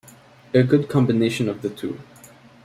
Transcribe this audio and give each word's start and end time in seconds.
A 0.55 0.63
good 0.63 0.89
combination 0.89 1.47
of 1.47 1.61
the 1.61 1.69
two. 1.69 1.99